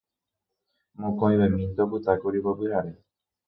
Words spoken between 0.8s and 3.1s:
Mokõivemínte opytákuri upe pyhare.